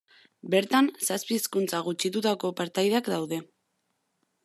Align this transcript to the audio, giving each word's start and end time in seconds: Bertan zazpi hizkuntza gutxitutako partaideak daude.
Bertan 0.53 0.89
zazpi 1.09 1.37
hizkuntza 1.41 1.83
gutxitutako 1.89 2.53
partaideak 2.63 3.15
daude. 3.17 3.43